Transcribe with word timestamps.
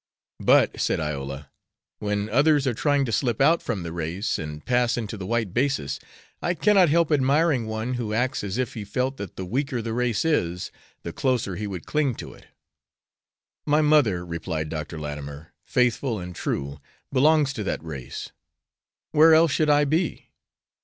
"But," 0.39 0.81
said 0.81 0.99
Iola, 0.99 1.51
"when 1.99 2.27
others 2.27 2.65
are 2.65 2.73
trying 2.73 3.05
to 3.05 3.11
slip 3.11 3.39
out 3.39 3.61
from 3.61 3.83
the 3.83 3.91
race 3.93 4.39
and 4.39 4.65
pass 4.65 4.97
into 4.97 5.15
the 5.15 5.27
white 5.27 5.53
basis, 5.53 5.99
I 6.41 6.55
cannot 6.55 6.89
help 6.89 7.11
admiring 7.11 7.67
one 7.67 7.93
who 7.93 8.11
acts 8.11 8.43
as 8.43 8.57
if 8.57 8.73
he 8.73 8.83
felt 8.83 9.17
that 9.17 9.35
the 9.35 9.45
weaker 9.45 9.79
the 9.79 9.93
race 9.93 10.25
is 10.25 10.71
the 11.03 11.13
closer 11.13 11.55
he 11.55 11.67
would 11.67 11.85
cling 11.85 12.15
to 12.15 12.33
it." 12.33 12.47
"My 13.67 13.81
mother," 13.81 14.25
replied 14.25 14.69
Dr. 14.69 14.99
Latimer, 14.99 15.53
"faithful 15.65 16.17
and 16.17 16.35
true, 16.35 16.79
belongs 17.11 17.53
to 17.53 17.63
that 17.65 17.83
race. 17.83 18.31
Where 19.11 19.35
else 19.35 19.51
should 19.51 19.69
I 19.69 19.85
be? 19.85 20.29